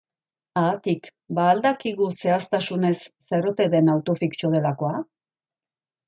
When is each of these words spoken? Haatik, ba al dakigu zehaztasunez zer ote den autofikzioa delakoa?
Haatik, 0.59 1.09
ba 1.39 1.43
al 1.49 1.59
dakigu 1.65 2.07
zehaztasunez 2.23 2.93
zer 3.33 3.49
ote 3.51 3.67
den 3.75 3.91
autofikzioa 3.97 4.53
delakoa? 4.55 5.03